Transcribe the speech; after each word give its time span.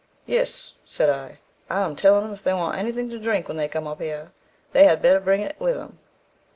'Yes,' 0.25 0.73
said 0.83 1.11
I; 1.11 1.37
I 1.69 1.81
am 1.85 1.95
tellin' 1.95 2.23
'em 2.23 2.33
if 2.33 2.41
they 2.41 2.55
want 2.55 2.75
anything 2.75 3.07
to 3.11 3.19
drink 3.19 3.47
when 3.47 3.57
they 3.57 3.67
come 3.67 3.85
up 3.85 4.01
here, 4.01 4.31
they 4.71 4.85
had 4.85 4.99
better 4.99 5.19
bring 5.19 5.41
it 5.43 5.55
with 5.59 5.77
'em.' 5.77 5.99